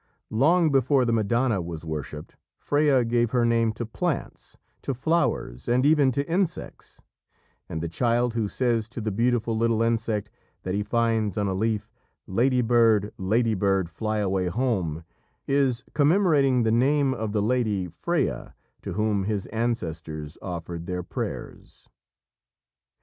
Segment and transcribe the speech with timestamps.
[0.31, 5.85] Long before the Madonna was worshipped, Freya gave her name to plants, to flowers, and
[5.85, 7.01] even to insects,
[7.69, 10.31] and the child who says to the beautiful little insect,
[10.63, 11.91] that he finds on a leaf,
[12.25, 15.03] "Ladybird, ladybird, fly away home,"
[15.47, 21.87] is commemorating the name of the Lady, Freya, to whom his ancestors offered their prayers.